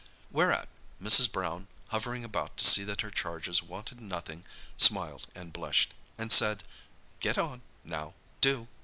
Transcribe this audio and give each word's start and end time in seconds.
Whereat 0.31 0.67
Mrs. 0.99 1.31
Brown, 1.31 1.67
hovering 1.89 2.23
about 2.23 2.57
to 2.57 2.65
see 2.65 2.83
that 2.85 3.01
her 3.01 3.11
charges 3.11 3.61
wanted 3.61 4.01
nothing, 4.01 4.45
smiled 4.75 5.27
and 5.35 5.53
blushed, 5.53 5.93
and 6.17 6.31
said, 6.31 6.63
"Get 7.19 7.37
on, 7.37 7.61
now, 7.85 8.15
do!" 8.41 8.67